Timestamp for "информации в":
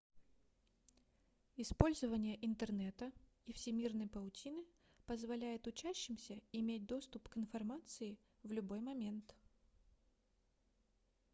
7.37-8.51